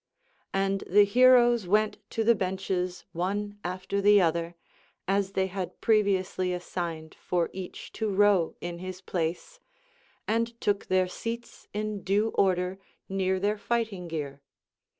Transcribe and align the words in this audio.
And 0.55 0.83
the 0.87 1.03
heroes 1.03 1.67
went 1.67 1.99
to 2.09 2.23
the 2.23 2.33
benches 2.33 3.05
one 3.11 3.59
after 3.63 4.01
the 4.01 4.19
other, 4.19 4.55
as 5.07 5.33
they 5.33 5.45
had 5.45 5.79
previously 5.79 6.51
assigned 6.53 7.13
for 7.13 7.51
each 7.53 7.91
to 8.01 8.09
row 8.09 8.55
in 8.61 8.79
his 8.79 8.99
place, 8.99 9.59
and 10.27 10.59
took 10.59 10.87
their 10.87 11.07
seats 11.07 11.67
in 11.71 12.01
due 12.03 12.29
order 12.29 12.79
near 13.07 13.39
their 13.39 13.59
fighting 13.59 14.07
gear. 14.07 14.41